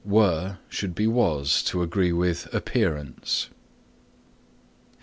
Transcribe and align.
(Should 0.67 0.95
be 0.95 1.05
was 1.05 1.61
to 1.61 1.83
agree 1.83 2.11
with 2.11 2.51
appearance.) 2.51 3.51